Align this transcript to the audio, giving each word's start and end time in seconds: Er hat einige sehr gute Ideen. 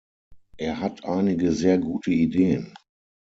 Er 0.57 0.79
hat 0.79 1.05
einige 1.05 1.51
sehr 1.51 1.77
gute 1.77 2.09
Ideen. 2.09 2.73